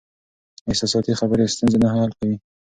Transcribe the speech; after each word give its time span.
احساساتي 0.69 1.11
خبرې 1.19 1.51
ستونزې 1.53 1.77
نه 1.83 1.89
حل 1.93 2.11
کوي. 2.19 2.35